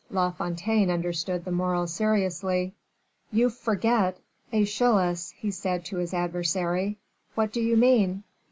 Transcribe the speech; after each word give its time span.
La 0.09 0.31
Fontaine 0.31 0.89
understood 0.89 1.45
the 1.45 1.51
moral 1.51 1.85
seriously. 1.85 2.73
"You 3.31 3.51
forget 3.51 4.17
Aeschylus," 4.51 5.29
he 5.37 5.51
said, 5.51 5.85
to 5.85 5.97
his 5.97 6.11
adversary. 6.11 6.97
"What 7.35 7.51
do 7.53 7.61
you 7.61 7.77
mean?" 7.77 8.23